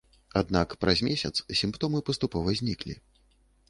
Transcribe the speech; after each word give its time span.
Аднак 0.39 0.73
праз 0.85 1.03
месяц 1.09 1.33
сімптомы 1.61 2.05
паступова 2.11 2.59
зніклі. 2.65 3.03